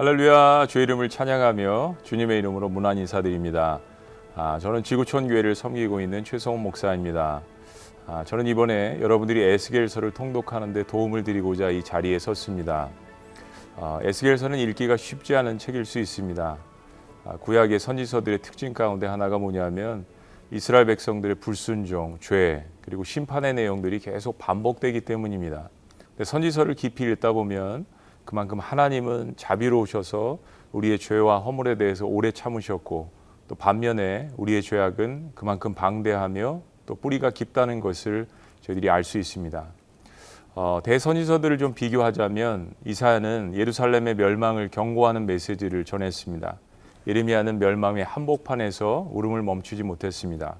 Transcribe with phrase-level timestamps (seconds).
[0.00, 3.80] 할렐루야 주의 이름을 찬양하며 주님의 이름으로 문안 인사드립니다.
[4.34, 7.42] 아, 저는 지구촌 교회를 섬기고 있는 최성훈 목사입니다.
[8.06, 12.88] 아, 저는 이번에 여러분들이 에스겔서를 통독하는데 도움을 드리고자 이 자리에 섰습니다.
[13.76, 16.56] 아, 에스겔서는 읽기가 쉽지 않은 책일 수 있습니다.
[17.26, 20.06] 아, 구약의 선지서들의 특징 가운데 하나가 뭐냐면
[20.50, 25.68] 이스라엘 백성들의 불순종, 죄, 그리고 심판의 내용들이 계속 반복되기 때문입니다.
[26.22, 27.84] 선지서를 깊이 읽다 보면
[28.24, 30.38] 그만큼 하나님은 자비로우셔서
[30.72, 33.10] 우리의 죄와 허물에 대해서 오래 참으셨고
[33.48, 38.26] 또 반면에 우리의 죄악은 그만큼 방대하며 또 뿌리가 깊다는 것을
[38.60, 39.66] 저희들이 알 수 있습니다.
[40.54, 46.58] 어, 대선지서들을 좀 비교하자면 이사야는 예루살렘의 멸망을 경고하는 메시지를 전했습니다.
[47.06, 50.56] 예레미야는 멸망의 한복판에서 울음을 멈추지 못했습니다.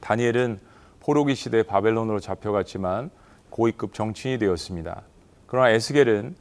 [0.00, 0.58] 다니엘은
[1.00, 3.10] 포로기 시대 바벨론으로 잡혀갔지만
[3.50, 5.02] 고위급 정치인이 되었습니다.
[5.46, 6.36] 그러나 에스겔은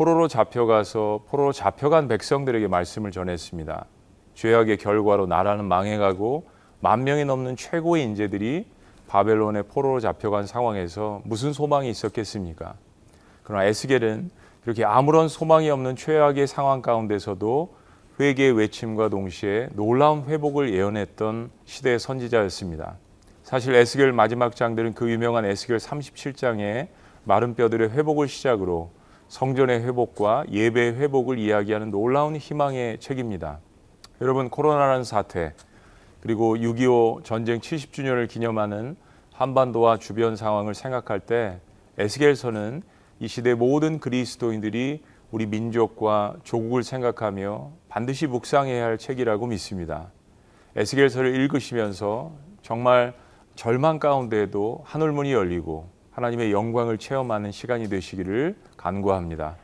[0.00, 3.84] 포로로 잡혀가서 포로로 잡혀간 백성들에게 말씀을 전했습니다.
[4.32, 6.46] 죄악의 결과로 나라는 망해가고
[6.80, 8.64] 만 명이 넘는 최고의 인재들이
[9.08, 12.76] 바벨론의 포로로 잡혀간 상황에서 무슨 소망이 있었겠습니까?
[13.42, 14.30] 그러나 에스겔은
[14.62, 17.74] 그렇게 아무런 소망이 없는 최악의 상황 가운데서도
[18.18, 22.96] 회개의 외침과 동시에 놀라운 회복을 예언했던 시대의 선지자였습니다.
[23.42, 26.88] 사실 에스겔 마지막 장들은 그 유명한 에스겔 37장의
[27.24, 28.98] 마른 뼈들의 회복을 시작으로
[29.30, 33.60] 성전의 회복과 예배의 회복을 이야기하는 놀라운 희망의 책입니다.
[34.20, 35.54] 여러분 코로나라는 사태
[36.20, 38.96] 그리고 6.25 전쟁 70주년을 기념하는
[39.32, 41.60] 한반도와 주변 상황을 생각할 때
[41.96, 42.82] 에스겔서는
[43.20, 50.10] 이 시대 모든 그리스도인들이 우리 민족과 조국을 생각하며 반드시 묵상해야 할 책이라고 믿습니다.
[50.74, 53.14] 에스겔서를 읽으시면서 정말
[53.54, 59.56] 절망 가운데에도 하늘문이 열리고 하나님의 영광을 체험하는 시간이 되시기를 간구합니다.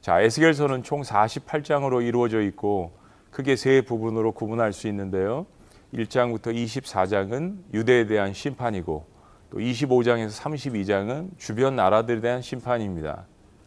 [0.00, 2.92] 자, 에스겔서는 총 48장으로 이루어져 있고
[3.32, 5.46] 크게 세 부분으로 구분할 수 있는데요.
[5.92, 9.04] 1장부터 24장은 유대에 대한 심판이고
[9.50, 13.24] 또 25장에서 32장은 주변 나라들에 대한 심판입니다.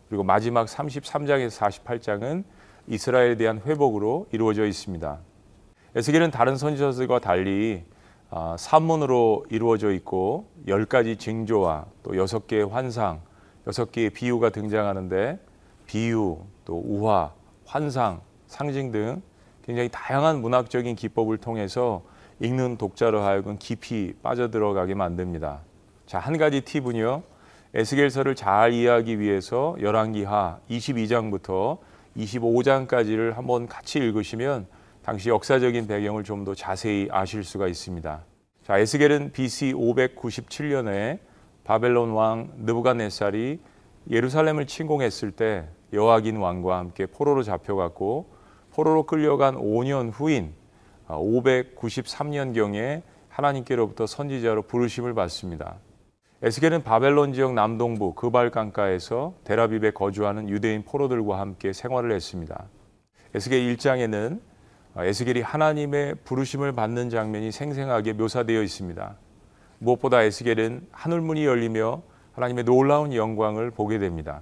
[0.08, 2.46] 그리고 마지막 33장에서 48장은
[2.88, 5.20] 이스라엘에 대한 회복으로 이루어져 있습니다.
[5.96, 7.93] 에스겔은 다른 선지서들과 달리 아,
[8.58, 13.22] 산문으로 이루어져 있고 열 가지 징조와 또 여섯 개의 환상,
[13.68, 15.40] 여섯 개의 비유가 등장하는데
[15.86, 17.34] 비유, 또 우화,
[17.66, 19.22] 환상, 상징 등
[19.66, 22.04] 굉장히 다양한 문학적인 기법을 통해서
[22.40, 25.62] 읽는 독자로 하여금 깊이 빠져들어가게 만듭니다.
[26.06, 27.24] 자, 한 가지 팁은요.
[27.76, 31.80] 에스겔서를 잘 이해하기 위해서 열왕기하 22장부터
[32.18, 34.68] 25장까지를 한번 같이 읽으시면
[35.04, 38.24] 당시 역사적인 배경을 좀 더 자세히 아실 수가 있습니다.
[38.64, 41.20] 자, 에스겔은 BC 597년에
[41.64, 43.60] 바벨론 왕 느부갓네살이
[44.10, 48.28] 예루살렘을 침공했을 때 여호와긴 왕과 함께 포로로 잡혀갔고
[48.72, 50.54] 포로로 끌려간 5년 후인
[51.08, 55.76] 593년경에 하나님께로부터 선지자로 부르심을 받습니다.
[56.42, 62.66] 에스겔은 바벨론 지역 남동부 그발 강가에서 데라빕에 거주하는 유대인 포로들과 함께 생활을 했습니다.
[63.34, 64.40] 에스겔 1장에는
[64.98, 69.16] 에스겔이 하나님의 부르심을 받는 장면이 생생하게 묘사되어 있습니다.
[69.80, 74.42] 무엇보다 에스겔은 하늘문이 열리며 하나님의 놀라운 영광을 보게 됩니다.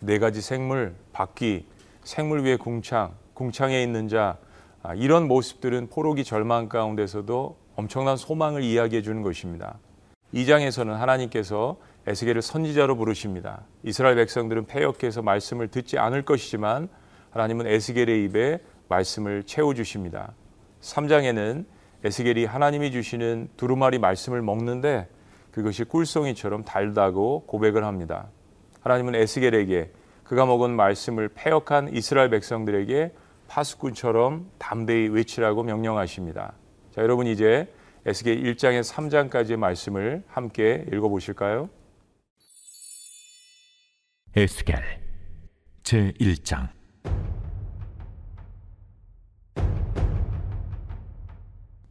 [0.00, 1.66] 네 가지 생물, 바퀴,
[2.02, 4.38] 생물 위에 궁창, 궁창에 있는 자,
[4.82, 9.78] 아, 이런 모습들은 포로기 절망 가운데서도 엄청난 소망을 이야기해 주는 것입니다.
[10.34, 11.76] 2장에서는 하나님께서
[12.06, 13.62] 에스겔을 선지자로 부르십니다.
[13.82, 16.88] 이스라엘 백성들은 패역해서 말씀을 듣지 않을 것이지만
[17.30, 20.32] 하나님은 에스겔의 입에 말씀을 채워 주십니다.
[20.80, 21.64] 3장에는
[22.04, 25.08] 에스겔이 하나님이 주시는 두루마리 말씀을 먹는데
[25.50, 28.28] 그것이 꿀송이처럼 달다고 고백을 합니다.
[28.82, 29.90] 하나님은 에스겔에게
[30.22, 33.12] 그가 먹은 말씀을 패역한 이스라엘 백성들에게
[33.48, 36.52] 파수꾼처럼 담대히 외치라고 명령하십니다.
[36.90, 37.72] 자, 여러분 이제
[38.04, 41.68] 에스겔 1장에서 3장까지의 말씀을 함께 읽어 보실까요?
[44.36, 44.82] 에스겔
[45.82, 46.68] 제 1장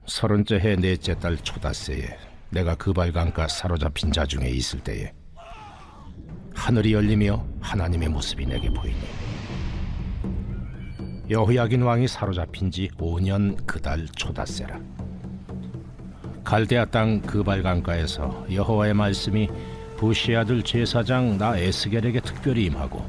[0.08, 2.18] 서른째 해 넷째 달 초다새에
[2.50, 5.12] 내가 그 발강가 사로잡힌 자 중에 있을 때에
[6.54, 9.00] 하늘이 열리며 하나님의 모습이 내게 보이니
[11.30, 14.80] 여호야긴 왕이 사로잡힌 지 5년 그 달 초다새라.
[16.44, 19.50] 갈대아 땅 그발강가에서 여호와의 말씀이
[19.98, 23.04] 부시 아들 제사장 나 에스겔에게 특별히 임하고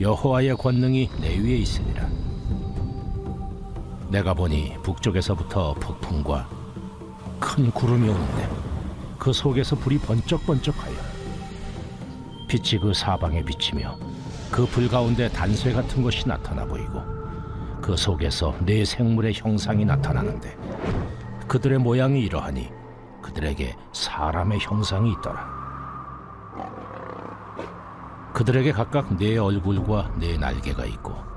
[0.00, 2.08] 여호와의 권능이 내 위에 있으니라
[4.12, 6.46] 내가 보니 북쪽에서부터 폭풍과
[7.40, 8.48] 큰 구름이 오는데
[9.18, 10.94] 그 속에서 불이 번쩍번쩍하여
[12.46, 13.96] 빛이 그 사방에 비치며
[14.50, 17.00] 그 불 가운데 단쇠 같은 것이 나타나 보이고
[17.80, 20.58] 그 속에서 네 생물의 형상이 나타나는데
[21.48, 22.70] 그들의 모양이 이러하니
[23.22, 25.48] 그들에게 사람의 형상이 있더라.
[28.34, 31.31] 그들에게 각각 네 얼굴과 네 날개가 있고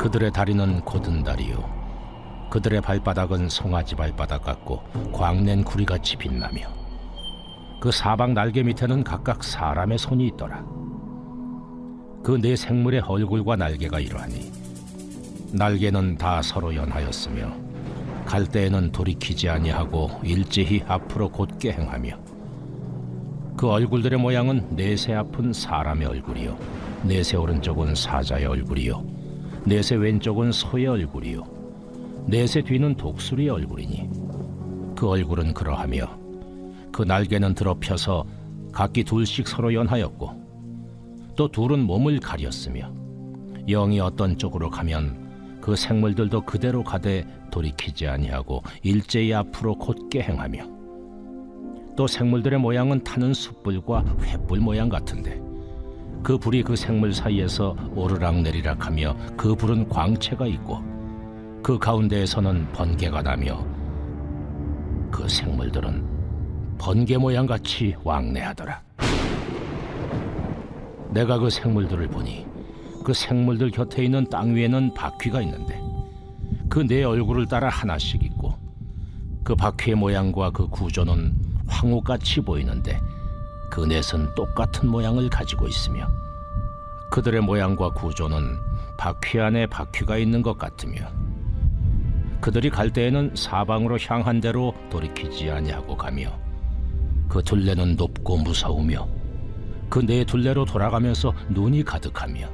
[0.00, 2.48] 그들의 다리는 곧은 다리요.
[2.48, 4.82] 그들의 발바닥은 송아지 발바닥 같고
[5.12, 6.68] 광낸 구리같이 빛나며.
[7.82, 10.64] 그 사방 날개 밑에는 각각 사람의 손이 있더라.
[12.22, 14.50] 그 네 생물의 얼굴과 날개가 이러하니
[15.52, 17.52] 날개는 다 서로 연하였으며
[18.24, 22.18] 갈 때에는 돌이키지 아니하고 일제히 앞으로 곧게 행하며
[23.54, 26.56] 그 얼굴들의 모양은 내세 앞은 사람의 얼굴이요.
[27.02, 29.19] 내세 오른쪽은 사자의 얼굴이요
[29.64, 31.44] 내세 왼쪽은 소의 얼굴이요.
[32.26, 34.08] 내세 뒤는 독수리의 얼굴이니.
[34.96, 36.18] 그 얼굴은 그러하며
[36.92, 38.24] 그 날개는 펴서
[38.72, 40.30] 각기 둘씩 서로 연하였고
[41.36, 42.92] 또 둘은 몸을 가렸으며
[43.66, 50.64] 영이 어떤 쪽으로 가면 그 생물들도 그대로 가되 돌이키지 아니하고 일제히 앞으로 곧게 행하며
[51.96, 55.40] 또 생물들의 모양은 타는 숯불과 횃불 모양 같은데
[56.22, 60.82] 그 불이 그 생물 사이에서 오르락 내리락 하며 그 불은 광채가 있고
[61.62, 63.64] 그 가운데에서는 번개가 나며
[65.10, 66.20] 그 생물들은
[66.78, 68.80] 번개 모양 같이 왕래하더라.
[71.10, 72.46] 내가 그 생물들을 보니
[73.04, 75.80] 그 생물들 곁에 있는 땅 위에는 바퀴가 있는데
[76.68, 78.54] 그네 얼굴을 따라 하나씩 있고
[79.42, 81.34] 그 바퀴의 모양과 그 구조는
[81.66, 83.00] 황후같이 보이는데
[83.70, 86.08] 그 넷은 똑같은 모양을 가지고 있으며
[87.10, 88.58] 그들의 모양과 구조는
[88.98, 91.06] 바퀴 안에 바퀴가 있는 것 같으며
[92.40, 96.38] 그들이 갈 때에는 사방으로 향한 대로 돌이키지 아니하고 가며
[97.28, 99.08] 그 둘레는 높고 무서우며
[99.88, 102.48] 그 네 둘레로 돌아가면서 눈이 가득하며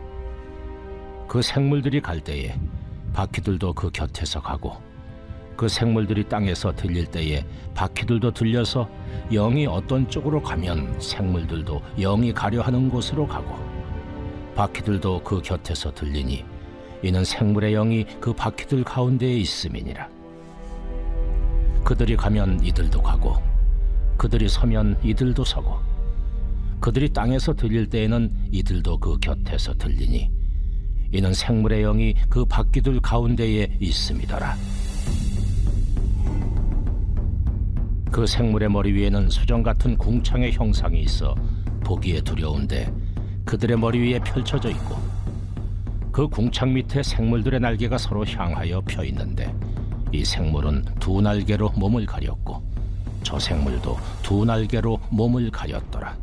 [1.29, 2.59] 그 생물들이 갈 때에
[3.13, 4.86] 바퀴들도 그 곁에서 가고
[5.57, 7.45] 그 생물들이 땅에서 들릴 때에
[7.75, 8.89] 바퀴들도 들려서
[9.31, 13.57] 영이 어떤 쪽으로 가면 생물들도 영이 가려 하는 곳으로 가고
[14.55, 16.45] 바퀴들도 그 곁에서 들리니
[17.03, 20.09] 이는 생물의 영이 그 바퀴들 가운데에 있음이니라
[21.85, 23.37] 그들이 가면 이들도 가고
[24.17, 25.79] 그들이 서면 이들도 서고
[26.81, 30.31] 그들이 땅에서 들릴 때에는 이들도 그 곁에서 들리니
[31.13, 34.57] 이는 생물의 영이 그 바퀴들 가운데에 있음이더라.
[38.11, 41.35] 그 생물의 머리 위에는 수정 같은 궁창의 형상이 있어
[41.85, 42.93] 보기에 두려운데
[43.45, 44.97] 그들의 머리 위에 펼쳐져 있고
[46.13, 49.55] 그 궁창 밑에 생물들의 날개가 서로 향하여 펴 있는데
[50.13, 52.63] 이 생물은 두 날개로 몸을 가렸고
[53.23, 56.17] 저 생물도 두 날개로 몸을 가렸더라.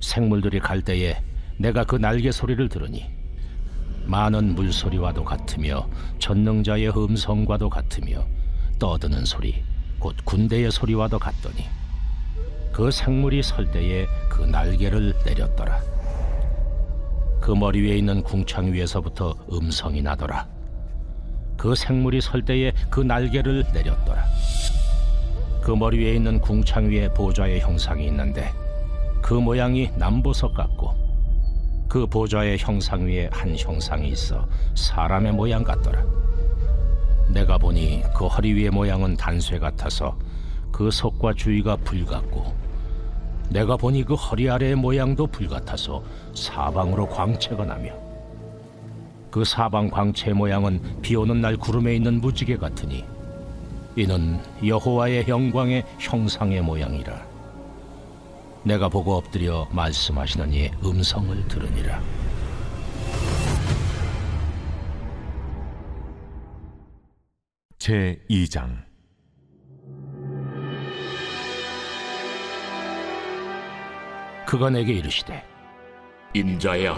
[0.00, 1.16] 생물들이 갈 때에
[1.58, 3.06] 내가 그 날개 소리를 들으니
[4.04, 5.88] 많은 물소리와도 같으며
[6.18, 8.26] 전능자의 음성과도 같으며
[8.78, 9.62] 떠드는 소리
[10.04, 11.64] 곧 군대의 소리와도 같더니
[12.74, 15.80] 그 생물이 설 때에 그 날개를 내렸더라.
[17.40, 20.46] 그 머리 위에 있는 궁창 위에서부터 음성이 나더라.
[21.56, 24.26] 그 생물이 설 때에 그 날개를 내렸더라.
[25.62, 28.52] 그 머리 위에 있는 궁창 위에 보좌의 형상이 있는데
[29.22, 30.92] 그 모양이 남보석 같고
[31.88, 36.23] 그 보좌의 형상 위에 한 형상이 있어 사람의 모양 같더라.
[37.28, 40.16] 내가 보니 그 허리 위의 모양은 단쇠 같아서
[40.70, 42.54] 그 속과 주위가 불 같고
[43.50, 46.02] 내가 보니 그 허리 아래의 모양도 불 같아서
[46.34, 47.92] 사방으로 광채가 나며
[49.30, 53.04] 그 사방 광채 모양은 비 오는 날 구름에 있는 무지개 같으니
[53.96, 57.34] 이는 여호와의 영광의 형상의 모양이라.
[58.64, 62.00] 내가 보고 엎드려 말씀하시는 이의 음성을 들으니라.
[67.84, 68.82] 제 2장
[74.46, 75.44] 그가 내게 이르시되
[76.32, 76.96] 인자야,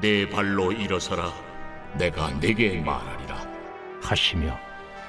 [0.00, 1.30] 내 발로 일어서라.
[1.98, 3.46] 내가 내게 말하리라.
[4.00, 4.58] 하시며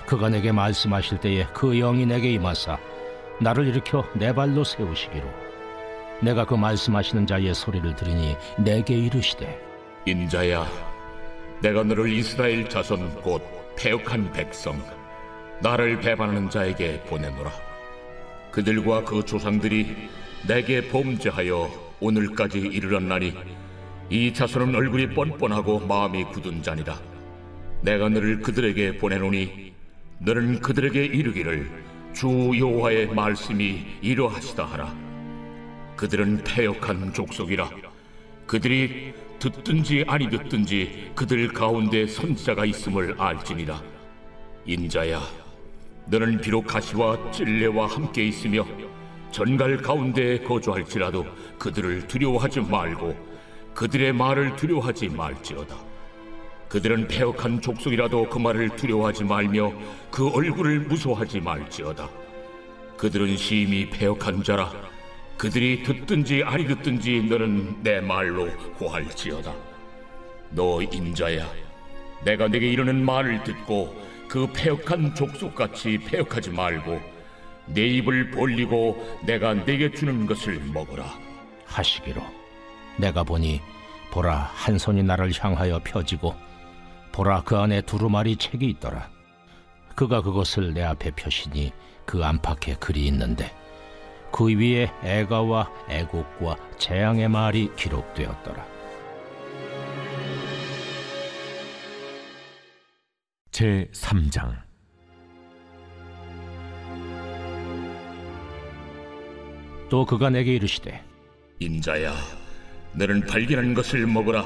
[0.06, 2.78] 그가 내게 말씀하실 때에 그 영이 내게 임하사
[3.40, 5.26] 나를 일으켜 내 발로 세우시기로
[6.22, 9.58] 내가 그 말씀하시는 자의 소리를 들으니 내게 이르시되
[10.06, 10.68] 인자야,
[11.62, 14.82] 내가 너를 이스라엘 자손 곧 패역한 백성,
[15.62, 17.52] 나를 배반하는 자에게 보내노라.
[18.52, 20.10] 그들과 그 조상들이
[20.48, 23.34] 내게 범죄하여 오늘까지 이르렀나니
[24.10, 27.00] 이 자손은 얼굴이 뻔뻔하고 마음이 굳은 자니라.
[27.82, 29.74] 내가 너를 그들에게 보내노니
[30.20, 31.70] 너는 그들에게 이르기를
[32.14, 32.28] 주
[32.58, 34.96] 여호와의 말씀이 이러하시다 하라.
[35.98, 37.70] 그들은 패역한 족속이라.
[38.48, 43.82] 그들이 듣든지 아니 듣든지 그들 가운데 선지자가 있음을 알지니라.
[44.66, 45.22] 인자야
[46.08, 48.66] 너는 비록 가시와 찔레와 함께 있으며
[49.32, 51.26] 전갈 가운데 거주할지라도
[51.60, 53.16] 그들을 두려워하지 말고
[53.74, 55.76] 그들의 말을 두려워하지 말지어다.
[56.70, 59.74] 그들은 폐역한 족속이라도 그 말을 두려워하지 말며
[60.10, 62.10] 그 얼굴을 무서워하지 말지어다.
[62.98, 64.72] 그들은 심히 폐역한 자라
[65.38, 69.54] 그들이 듣든지 아니 듣든지 너는 내 말로 고할지어다.
[70.52, 71.50] 너 인자야
[72.24, 73.96] 내가 내게 이르는 말을 듣고
[74.28, 77.00] 그 폐역한 족속같이 폐역하지 말고
[77.68, 81.06] 내 입을 벌리고 내가 내게 주는 것을 먹어라.
[81.66, 82.22] 하시기로
[82.98, 83.62] 내가 보니
[84.12, 86.36] 보라 한 손이 나를 향하여 펴지고
[87.12, 89.10] 보라 그 안에 두루마리 책이 있더라.
[89.96, 91.72] 그가 그것을 내 앞에 펴시니
[92.06, 93.52] 그 안팎에 글이 있는데
[94.36, 98.68] 그 위에 애가와 애곡과 재앙의 말이 기록되었더라.
[103.50, 104.54] 제 3장.
[109.88, 111.02] 또 그가 내게 이르시되
[111.60, 112.14] 인자야
[112.92, 114.44] 너는 발견한 것을 먹어라.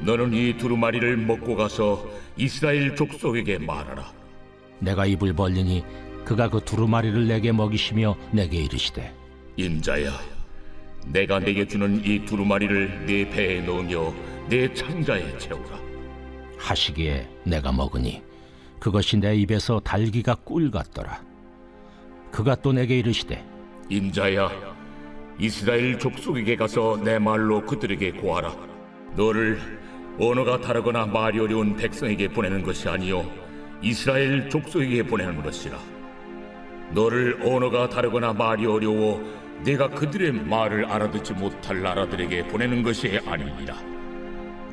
[0.00, 4.10] 너는 이 두루마리를 먹고 가서 이스라엘 족속에게 말하라.
[4.78, 5.84] 내가 입을 벌리니
[6.24, 9.12] 그가 그 두루마리를 내게 먹이시며 내게 이르시되
[9.56, 10.12] 인자야
[11.06, 14.12] 내가 내게 주는 이 두루마리를 네 배에 넣으며
[14.48, 15.80] 내 창자에 채우라.
[16.58, 18.22] 하시기에 내가 먹으니
[18.78, 21.22] 그것이 내 입에서 달기가 꿀 같더라.
[22.30, 23.44] 그가 또 내게 이르시되
[23.88, 24.50] 인자야
[25.38, 28.54] 이스라엘 족속에게 가서 내 말로 그들에게 고하라.
[29.16, 29.58] 너를
[30.18, 33.28] 언어가 다르거나 말이 어려운 백성에게 보내는 것이 아니요
[33.80, 35.78] 이스라엘 족속에게 보내는 것이라
[36.94, 39.22] 너를 언어가 다르거나 말이 어려워
[39.64, 43.76] 내가 그들의 말을 알아듣지 못할 나라들에게 보내는 것이 아니니라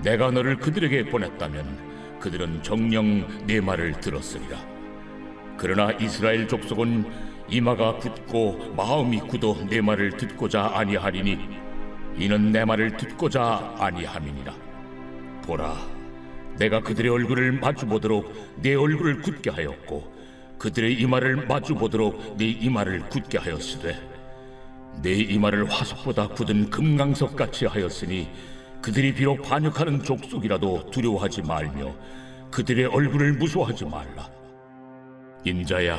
[0.03, 4.57] 내가 너를 그들에게 보냈다면 그들은 정령 내 말을 들었으리라.
[5.57, 7.05] 그러나 이스라엘 족속은
[7.49, 11.37] 이마가 굳고 마음이 굳어 내 말을 듣고자 아니하리니
[12.17, 14.53] 이는 내 말을 듣고자 아니함이니라.
[15.45, 15.75] 보라
[16.57, 20.18] 내가 그들의 얼굴을 마주 보도록 내 얼굴을 굳게 하였고
[20.59, 23.95] 그들의 이마를 마주 보도록 내 이마를 굳게 하였으되
[25.01, 28.27] 내 이마를 화석보다 굳은 금강석 같이 하였으니
[28.81, 31.95] 그들이 비록 반역하는 족속이라도 두려워하지 말며
[32.51, 34.29] 그들의 얼굴을 무서워하지 말라.
[35.45, 35.97] 인자야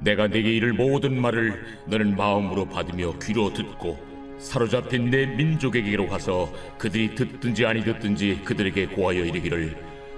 [0.00, 3.98] 내가 내게 이를 모든 말을 너는 마음으로 받으며 귀로 듣고
[4.38, 9.76] 사로잡힌 내 민족에게로 가서 그들이 듣든지 아니 듣든지 그들에게 고하여 이르기를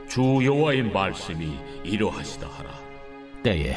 [0.08, 2.87] 주 여호와의 말씀이 이러하시다 하라
[3.42, 3.76] 때에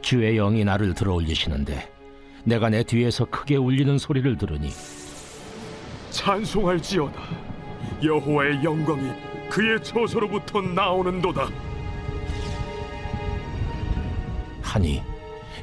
[0.00, 1.88] 주의 영이 나를 들어올리시는데
[2.44, 4.70] 내가 내 뒤에서 크게 울리는 소리를 들으니
[6.10, 7.22] 찬송할지어다.
[8.02, 9.10] 여호와의 영광이
[9.48, 11.48] 그의 처소로부터 나오는도다.
[14.60, 15.02] 하니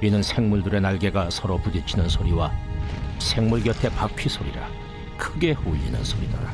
[0.01, 2.51] 이는 생물들의 날개가 서로 부딪히는 소리와
[3.19, 4.69] 생물 곁에 바퀴 소리라
[5.17, 6.53] 크게 울리는 소리더라.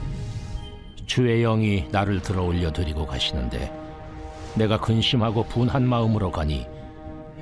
[1.06, 3.72] 주의 영이 나를 들어올려 드리고 가시는데
[4.56, 6.66] 내가 근심하고 분한 마음으로 가니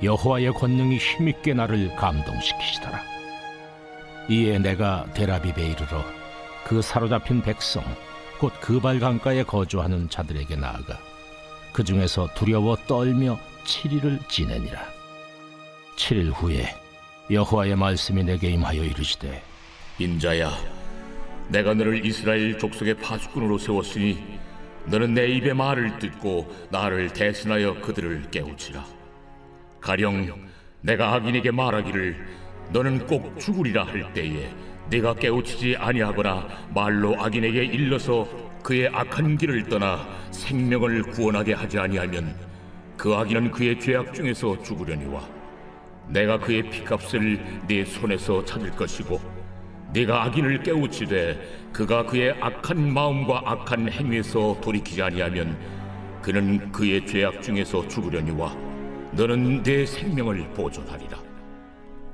[0.04, 3.02] 여호와의 권능이 힘있게 나를 감동시키시더라.
[4.30, 6.04] 이에 내가 데라비베 이르러
[6.66, 7.84] 그 사로잡힌 백성
[8.40, 11.00] 곧 그발 강가에 거주하는 자들에게 나아가
[11.72, 14.82] 그 중에서 두려워 떨며 7일을 지내니라.
[15.96, 16.76] 7일 후에
[17.32, 19.42] 여호와의 말씀이 내게 임하여 이르시되
[20.00, 20.52] 인자야
[21.48, 24.40] 내가 너를 이스라엘 족속의 파수꾼으로 세웠으니
[24.86, 29.03] 너는 내 입의 말을 듣고 나를 대신하여 그들을 깨우치라
[29.84, 30.34] 가령
[30.80, 32.16] 내가 악인에게 말하기를
[32.72, 34.50] 너는 꼭 죽으리라 할 때에
[34.90, 38.26] 네가 깨우치지 아니하거나 말로 악인에게 일러서
[38.64, 42.34] 그의 악한 길을 떠나 생명을 구원하게 하지 아니하면
[42.96, 45.22] 그 악인은 그의 죄악 중에서 죽으려니와
[46.08, 49.20] 내가 그의 피값을 네 손에서 찾을 것이고
[49.92, 55.58] 네가 악인을 깨우치되 그가 그의 악한 마음과 악한 행위에서 돌이키지 아니하면
[56.22, 58.73] 그는 그의 죄악 중에서 죽으려니와
[59.16, 61.18] 너는 내 생명을 보존하리라.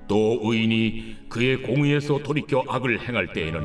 [0.07, 3.61] 또 의인이 그의 공의에서 돌이켜 악을 행할 때에는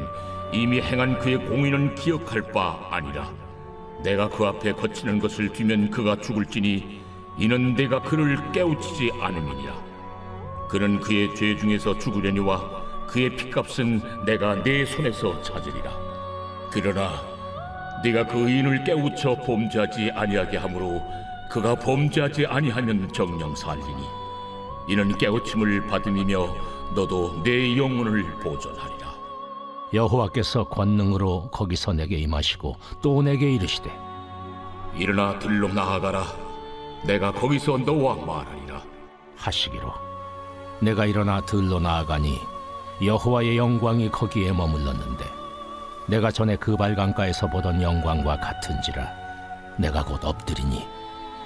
[0.52, 3.32] 이미 행한 그의 공의는 기억할 바 아니라
[4.04, 7.00] 내가 그 앞에 거치는 것을 두면 그가 죽을지니
[7.38, 9.74] 이는 내가 그를 깨우치지 않음이니라.
[10.68, 15.90] 그는 그의 죄 중에서 죽으려니와 그의 피값은 내가 내 손에서 찾으리라.
[16.70, 17.22] 그러나
[18.04, 21.02] 네가 그 의인을 깨우쳐 범죄하지 아니하게 하므로
[21.54, 24.08] 그가 범죄하지 아니하면 정령 살리니
[24.88, 26.48] 이는 깨우침을 받음이며
[26.96, 29.14] 너도 내 영혼을 보존하리라
[29.92, 33.88] 여호와께서 권능으로 거기서 내게 임하시고 또 내게 이르시되
[34.96, 36.24] 일어나 들로 나아가라.
[37.04, 38.82] 내가 거기서 너와 말하리라.
[39.36, 39.92] 하시기로
[40.80, 42.36] 내가 일어나 들로 나아가니
[43.04, 45.24] 여호와의 영광이 거기에 머물렀는데
[46.08, 49.08] 내가 전에 그 발강가에서 보던 영광과 같은지라
[49.78, 51.03] 내가 곧 엎드리니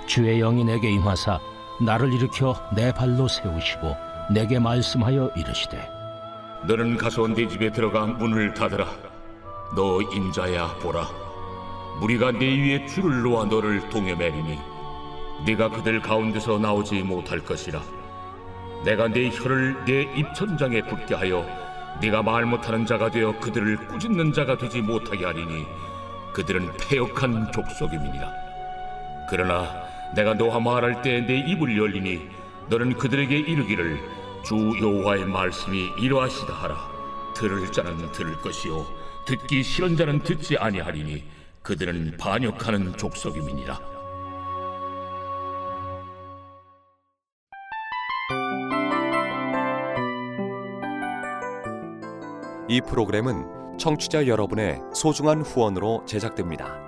[0.08, 1.38] 주의 영이 내게 임하사
[1.80, 3.94] 나를 일으켜 내 발로 세우시고
[4.30, 5.88] 내게 말씀하여 이르시되
[6.66, 8.86] 너는 가서 내 집에 들어가 문을 닫으라.
[9.76, 11.06] 너 인자야 보라.
[12.00, 14.58] 무리가 내 위에 줄을 놓아 너를 동여매리니
[15.46, 17.80] 네가 그들 가운데서 나오지 못할 것이라.
[18.84, 21.46] 내가 네 혀를 내 입천장에 붙게 하여
[22.00, 25.66] 네가 말 못하는 자가 되어 그들을 꾸짖는 자가 되지 못하게 하리니
[26.32, 28.32] 그들은 패역한 족속임이니라.
[29.28, 32.28] 그러나 내가 너와 말할 때 내 입을 열리니
[32.68, 33.98] 너는 그들에게 이르기를
[34.44, 36.76] 주 여호와의 말씀이 이러하시다 하라.
[37.34, 38.84] 들을 자는 들을 것이요
[39.26, 41.24] 듣기 싫은 자는 듣지 아니하리니
[41.62, 43.78] 그들은 반역하는 족속임이니라.
[52.68, 56.87] 이 프로그램은 청취자 여러분의 소중한 후원으로 제작됩니다.